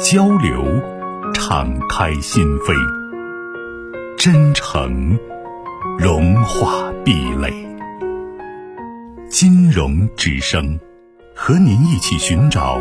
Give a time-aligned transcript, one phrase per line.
[0.00, 0.64] 交流，
[1.32, 2.74] 敞开心扉；
[4.16, 5.18] 真诚，
[5.98, 7.52] 融化壁垒。
[9.28, 10.78] 金融之声，
[11.34, 12.80] 和您一起寻找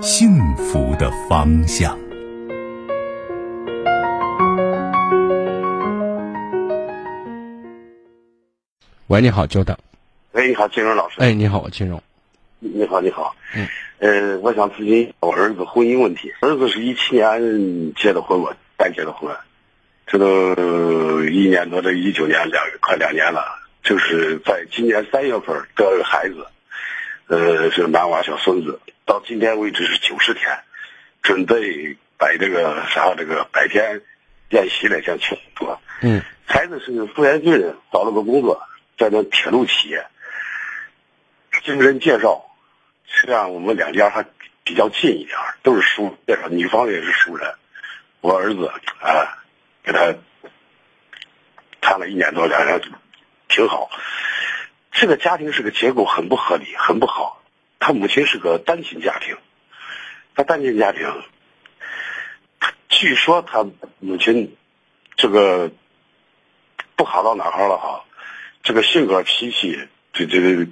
[0.00, 1.96] 幸福的方向。
[9.06, 9.76] 喂，你好，久等。
[10.32, 11.16] 喂，你好，金融老师。
[11.18, 12.02] 哎，你好，金荣。
[12.58, 13.36] 你好，你好。
[13.54, 13.68] 嗯。
[13.98, 16.32] 呃，我想咨询我儿子婚姻问题。
[16.40, 19.34] 儿子是一七年结的婚，我才结的婚，
[20.06, 23.42] 这都一年多，这一九年两快两年了。
[23.82, 26.46] 就是在今年三月份得了个孩子，
[27.28, 28.80] 呃，是男娃小孙子。
[29.04, 30.58] 到今天为止是九十天，
[31.22, 34.02] 准备摆这个啥这个百天
[34.50, 35.68] 宴席来想庆祝。
[36.02, 36.20] 嗯。
[36.44, 38.60] 孩子是富源军人，找了个工作，
[38.98, 40.04] 在那铁路企业，
[41.64, 42.42] 经人介绍。
[43.06, 44.24] 是啊我们两家还
[44.64, 46.18] 比较近一点，都是熟，
[46.50, 47.54] 女方也是熟人。
[48.20, 48.66] 我儿子
[49.00, 49.44] 啊，
[49.82, 50.14] 给他
[51.80, 52.80] 谈了一年多，两人
[53.48, 53.88] 挺好。
[54.90, 57.42] 这个家庭是个结构很不合理，很不好。
[57.78, 59.36] 他母亲是个单亲家庭，
[60.34, 61.22] 他单亲家庭，
[62.88, 63.64] 据说他
[64.00, 64.56] 母亲
[65.16, 65.70] 这个
[66.96, 68.04] 不好到哪儿了哈？
[68.62, 70.66] 这个性格脾气，这这个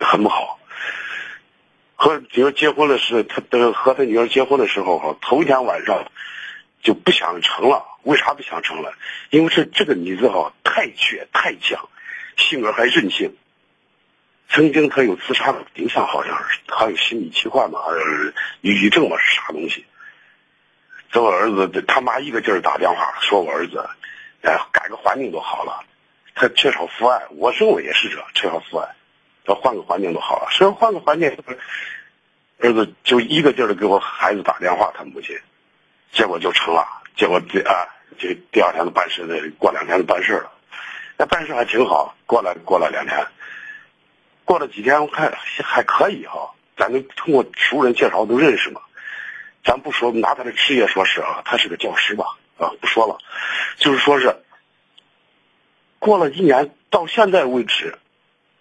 [0.00, 0.57] 很不好。
[2.00, 6.12] 和女儿结婚的时候他，的和他女儿结婚的时候哈，头一天晚上
[6.80, 7.84] 就不想成了。
[8.04, 8.94] 为啥不想成了？
[9.30, 11.76] 因为是这个女子哈太倔太犟，
[12.36, 13.36] 性格还任性。
[14.48, 19.84] 曾经他有自杀的倾向，好像是还有心理疾患嘛，还是抑郁症嘛，是啥东西？
[21.10, 23.90] 这我儿子他妈一个劲儿打电话说我儿子，
[24.42, 25.84] 哎，改个环境就好了。
[26.36, 28.88] 他缺少父爱，我认为也是这，缺少父爱。
[29.48, 31.34] 要换个环境都好了，所以换个环境，
[32.58, 35.38] 儿子就一个劲儿的给我孩子打电话，他母亲，
[36.12, 36.86] 结果就成了，
[37.16, 37.88] 结果第啊，
[38.18, 40.52] 就第二天就办事的，过两天就办事了，
[41.16, 43.26] 那办事还挺好，过了过了两天，
[44.44, 45.32] 过了几天我看
[45.64, 48.82] 还可以哈，咱们通过熟人介绍都认识嘛，
[49.64, 53.18] 咱不说拿他的职业说事啊，他是个教师吧啊，不说了，
[53.78, 54.42] 就是说是
[55.98, 57.98] 过了一年到现在为止。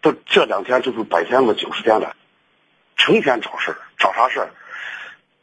[0.00, 2.14] 都这两天就是百天了，九十天了，
[2.96, 4.50] 成天找事儿，找啥事儿？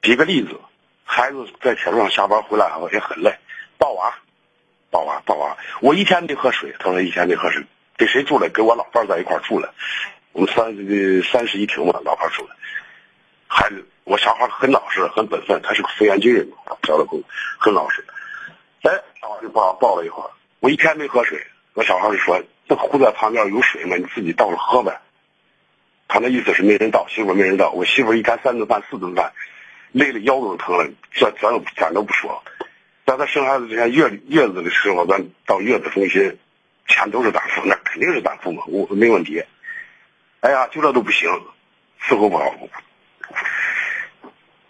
[0.01, 0.59] 举个例子，
[1.03, 3.37] 孩子在铁路上下班回来后也很累，
[3.77, 4.13] 抱娃，
[4.89, 5.57] 抱娃，抱娃。
[5.81, 7.65] 我一天没喝水，他说一天没喝水，
[7.97, 8.49] 给谁住了？
[8.49, 9.73] 给我老伴在一块住了。
[10.31, 10.75] 我们三
[11.23, 12.55] 三室一厅嘛，老伴住了。
[13.47, 16.47] 孩子，我小孩很老实，很本分，他是个复员军人，
[16.83, 17.21] 交了工，
[17.59, 18.05] 很老实。
[18.83, 18.91] 哎，
[19.21, 22.41] 小孩就抱抱了一会儿，我一天没喝水，我小孩就说。
[22.67, 23.95] 那湖在旁边有水吗？
[23.97, 25.01] 你自己倒了喝呗。
[26.07, 27.71] 他那意思是没人倒，媳妇没人倒。
[27.71, 29.33] 我媳妇一天三顿饭、四顿饭，
[29.91, 32.43] 累的腰都疼了，这咱都咱都不说。
[33.05, 36.37] 在他生孩子之前月月子的时候，咱到月子中心，
[36.87, 39.43] 钱都是咱付，那肯定是咱付嘛，我没问题。
[40.41, 41.29] 哎呀，就这都不行，
[42.01, 42.53] 伺候不好。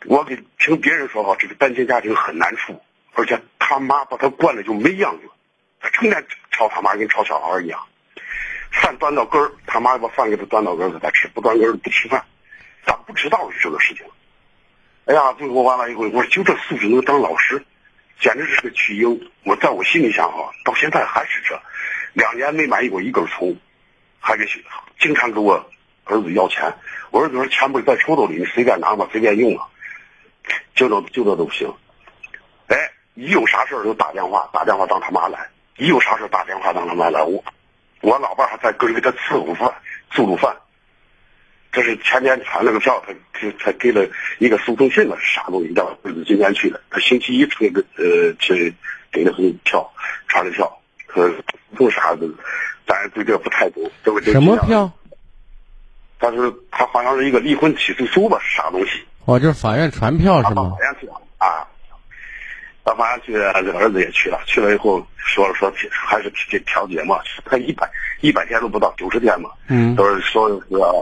[0.06, 2.81] 我给听别人说哈，这个单亲家庭很难处，
[3.14, 5.30] 而且他妈把他惯的就没样子。
[5.80, 7.80] 他成天抄他妈，跟抄小孩一样。
[8.72, 12.24] 饭端到根儿，他妈把饭给他端到根儿给，他吃；不端根儿不吃饭。
[12.86, 14.06] 咋不知道是这个事情？
[15.06, 17.63] 哎呀，最后完了以后，我说就这素质能当老师，
[18.19, 19.31] 简直是个巨婴。
[19.44, 21.62] 我在我心里想哈，到现在还是这，
[22.13, 23.56] 两年没满意过一根葱，
[24.19, 24.47] 还给
[25.00, 25.69] 经常给我
[26.06, 26.74] 儿子要钱。
[27.12, 29.68] 我儿子说钱不是在抽屉里，你随便拿吧，随便用啊。
[30.74, 31.72] 就这就这都不行。
[32.68, 35.48] 哎，一有啥事儿就打电话，打电话让他妈来。
[35.78, 37.44] 一有啥事打电话让他妈来，我
[38.02, 39.74] 我老伴还在跟着给他伺候饭、
[40.12, 40.56] 做做饭。
[41.72, 45.74] 这是前年传了个票，他他他给了一个诉讼信了，啥东西？
[45.74, 48.72] 叫儿子今天去了，他星期一出个呃去
[49.12, 49.92] 给了份票，
[50.28, 50.80] 传的票，
[51.12, 51.28] 说
[51.75, 52.28] 做啥的，
[52.86, 53.90] 咱对这不太懂。
[54.22, 54.92] 什么票？
[56.20, 59.04] 他是他好像是一个离婚起诉书吧，啥东西？
[59.25, 60.75] 哦，就是法院传票是吗？
[60.78, 61.68] 法院传啊。
[62.83, 64.39] 到法院去，这儿子也去了。
[64.45, 67.19] 去了以后说了说，还是调调解嘛。
[67.45, 67.89] 他一百
[68.21, 69.50] 一百天都不到，九十天嘛。
[69.68, 69.95] 嗯。
[69.95, 70.56] 都是说，是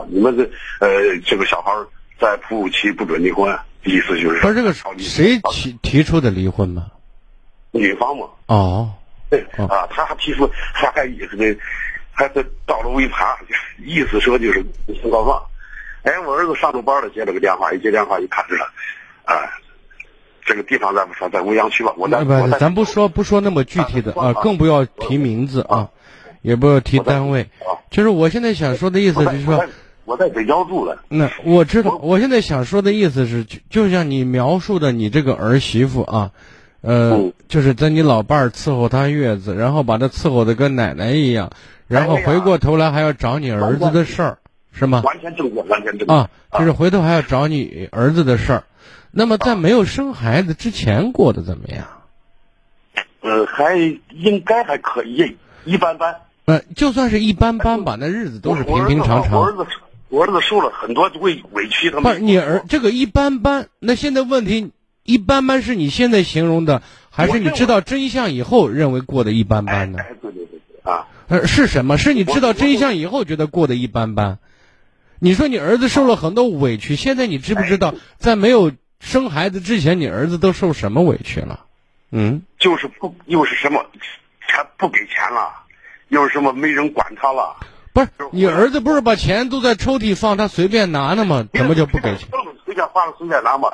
[0.08, 0.44] 你们这
[0.80, 1.72] 呃，这个小孩
[2.20, 6.86] 在哺乳期不准离婚，意思就是不是这个谁提提出的离婚嘛？
[7.72, 8.92] 女方嘛，哦，
[9.30, 11.56] 对哦啊，他还提出，他还意思的，
[12.12, 13.26] 还是到了尾盘，
[13.78, 15.42] 意思说就是先告状。
[16.02, 18.66] 哎，我儿子上着班了，接了个电话，一接电话一看是了，
[19.24, 19.34] 啊，
[20.44, 25.88] 这个地方咱不说，在未央区吧，我在那不，咱不说不说那么具体的啊，更不要提名字啊，
[26.42, 27.42] 也不要提单位。
[27.60, 29.64] 啊，就是我现在想说的意思就是说
[30.04, 36.32] 我在，北郊住了，那我知道，我现在想说的意思是，就就像你描述的，你这个儿媳妇啊，
[36.80, 41.50] 呃嗯，就是在你老伴儿伺候她月子，然后把她伺候的跟奶奶一样，
[41.86, 44.38] 然后回过头来还要找你儿子的事儿，
[44.72, 45.02] 是吗？
[45.04, 46.28] 完全正确，完全正确啊，
[46.58, 48.64] 就是回头还要找你儿子的事儿。
[49.12, 51.86] 那么在没有生孩子之前过得怎么样？
[53.20, 56.16] 呃，还应该还可以，一般般。
[56.46, 59.38] 呃，就算是一般般吧，那日子都是平平常常。
[59.38, 59.64] 我儿子，
[60.08, 64.72] 我儿子受了很多委委屈，他们不是你儿这个一般般，那现在问题
[65.04, 69.98] 一般般是你现在形容的，还是你知道真相以后认为过得一般般呢？
[70.00, 71.98] 哎，对对对对啊，呃，是什么？
[71.98, 74.38] 是你知道真相以后觉得过得一般般？
[75.20, 81.66] 你说你儿子受了很多委屈，现在你知不知道，在没有生孩子之前，你儿子都受什么委屈了？
[82.12, 83.84] 嗯，就是不又是什么，
[84.46, 85.52] 他不给钱了，
[86.08, 87.56] 又是什么没人管他了，
[87.92, 91.46] 不是，你儿子不是把钱都在抽屉放，他随便拿呢吗？
[91.52, 92.28] 怎么就不给钱？
[92.64, 93.68] 随便花了随便拿嘛。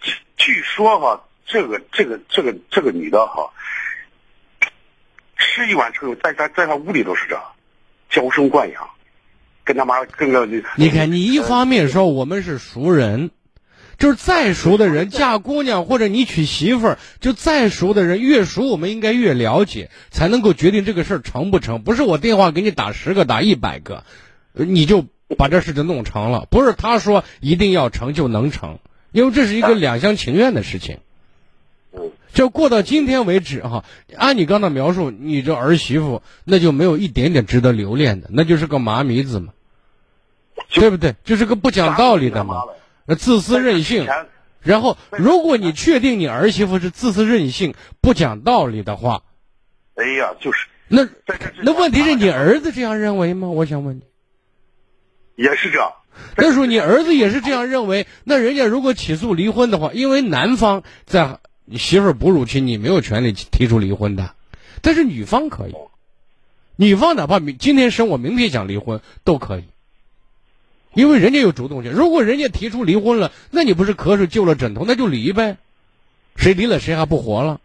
[0.00, 3.48] 据据说哈，这个这个这个这个女的哈，
[5.36, 7.40] 吃一碗之后，在在在她屋里都是这，
[8.10, 8.90] 娇生惯养，
[9.62, 13.30] 跟他妈跟个你看，你一方面说我们是熟人，
[14.00, 21.82] 就是再熟的人嫁姑娘或者你娶媳妇儿，就再熟的人越熟，我们应该越了解，才能够决定这个事儿成不成。
[21.82, 24.04] 不是我电话给你打十个打一百个，
[24.54, 25.04] 你就
[25.36, 26.48] 把这事就弄成了。
[26.50, 28.78] 不是他说一定要成就能成，
[29.12, 30.98] 因为这是一个两厢情愿的事情。
[32.32, 33.84] 就过到今天为止哈，
[34.16, 39.52] 按你刚才描述，你这儿媳妇那就没有一点点值得留恋的，那就是个麻迷子嘛，
[40.72, 41.16] 对不对？
[41.22, 42.62] 就是个不讲道理的嘛，
[43.16, 44.06] 自私任性。
[44.62, 49.22] 然后，如果你确定你儿媳妇是自私任性、不讲道理的话，
[49.94, 51.08] 哎呀，就是那
[51.62, 53.48] 那问题是你儿子这样认为吗？
[53.48, 54.02] 我想问你，
[55.36, 55.92] 也是这样。
[56.36, 64.34] 那时候你儿子也是这样认为，那人家如果起诉离婚的话，因为男方在你媳妇儿哺乳期，你没有权利提出离婚的，
[64.82, 65.74] 但是女方可以，
[66.76, 69.64] 女方哪怕明今天生我，明天想离婚都可以，
[70.94, 71.92] 因为人家有主动权。
[71.92, 75.56] 如果人家提出离婚了，那你不是瞌睡救了枕头，那就离呗，
[76.36, 77.60] 谁离了谁还不活了？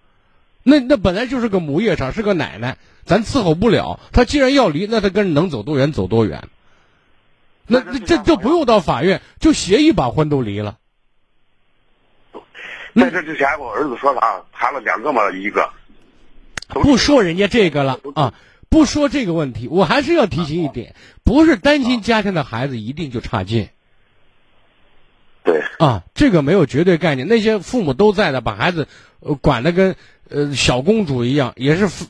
[0.63, 3.99] 那那本来就是个母夜叉，是个奶奶，咱伺候不了。
[4.11, 6.47] 他既然要离，那他跟人能走多远走多远。
[7.67, 10.77] 那那这就不用到法院，就协议把婚都离了。
[12.95, 15.69] 在这之前，我儿子说啥，谈了两个嘛，一个
[16.67, 18.33] 不说人家这个了啊，
[18.75, 23.69] 不说这个问题，我还是要提醒一点，不是担心家庭的孩子一定就差劲
[25.45, 27.25] 对，啊，这个没有绝对概念。
[27.29, 28.89] 那些父母都在的，把孩子
[29.21, 29.95] 呃管得跟
[30.29, 32.07] 呃小公主一样，也是飞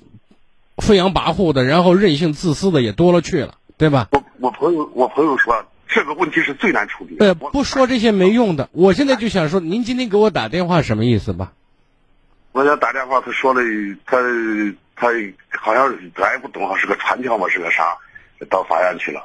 [0.77, 4.07] 飞扬跋扈的，然后任性自私的也多了去了，对吧？
[4.11, 7.27] 我我朋友我朋友说这个问题是最难处理的。
[7.27, 11.53] 呃，不说这些没用的，我现在就想说，您今天给我打电话什么意思吧？
[12.53, 13.61] 我想打电话，他说了，
[14.07, 14.17] 他
[14.95, 15.09] 他
[15.59, 17.97] 好像是咱也不懂，是个传票嘛，是个啥，
[18.49, 19.21] 到法院去了，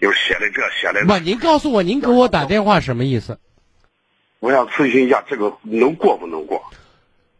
[0.00, 1.18] 又写了这写了不，那。
[1.18, 3.38] 您告诉我，您给我打电话什么意思？
[4.40, 6.62] 我想咨询一下，这个能过不能过？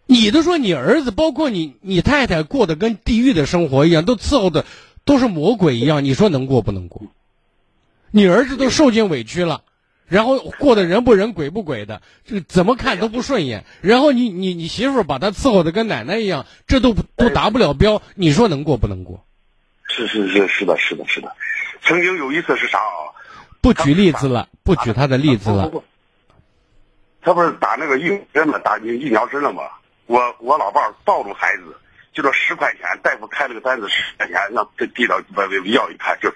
[0.07, 4.65] 你都说你儿子，包括你你太太过得跟地狱的生活一样，都伺候的
[5.05, 7.03] 都是魔鬼一样，你说能过不能过？
[8.11, 9.63] 你儿子都受尽委屈了，
[10.13, 13.65] 然后过得人不人鬼不鬼的，这个怎么看都不顺眼。
[13.81, 19.25] 然后你你你媳妇把他伺候的跟奶奶一样，这都都达不了标，你说能过不能过？
[19.89, 21.35] 是是是是的，是的，是的。
[21.81, 23.17] 曾经有一次是啥啊？
[23.63, 25.71] 不举例子了，不举他的例子了。
[27.23, 29.63] 他不是打那个疫苗针嘛，打疫苗针了吗？
[30.05, 31.75] 我我老伴儿抱住孩子，
[32.13, 36.29] 就说十块钱，大夫开了个单子十块钱，让这递到把这药一看，就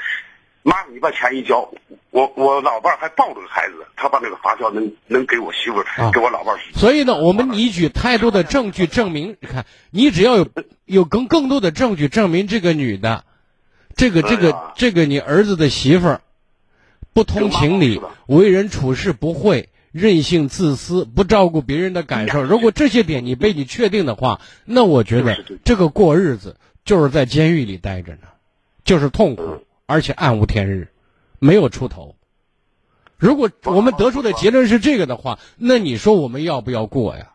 [0.66, 1.70] 妈，你把钱一交，
[2.10, 6.60] 我我老伴儿还抱着个孩子，他把那个发票能能给我媳妇儿，啊给我老伴儿。
[6.74, 10.48] 所以呢，我们你举太多的证据证明，你看你只要有
[10.84, 13.24] 有更更多的证据证明这个女的，
[13.94, 16.20] 这个这个哎这个你儿子的媳妇儿，
[17.12, 22.42] 不通情理为人处事不会，任性自私，不照顾别人的感受。
[22.42, 28.26] 如果这些点你被你确定的话，那我觉得这个过日子就是在监狱里待着呢，
[28.84, 30.88] 就是痛苦嗯，而且暗无天日，
[31.38, 32.16] 没有出头。
[33.16, 37.32] 如果我们得出的结论是这个的话，那你说我们要不要过呀？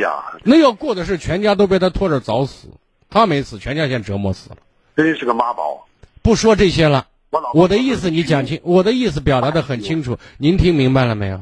[0.00, 2.68] 呀，那要过的是全家都被他拖着早死，
[3.10, 4.56] 他没死，全家先折磨死了。
[4.96, 5.86] 真是个妈宝。
[6.22, 11.40] 不说这些了，我我的意思你讲清，我的意思表达的很清楚，您听明白了没有？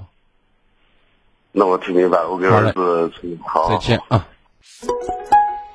[1.52, 3.12] 那我听明白了，我给儿子
[3.46, 3.68] 好。
[3.68, 4.28] 再见啊。